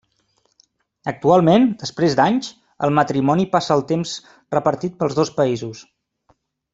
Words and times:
Actualment, 1.11 1.67
després 1.83 2.15
d'anys, 2.21 2.49
el 2.87 2.95
matrimoni 3.01 3.45
passa 3.57 3.77
el 3.79 3.85
temps 3.95 4.15
repartit 4.57 4.97
pels 5.03 5.19
dos 5.23 5.33
països. 5.41 5.85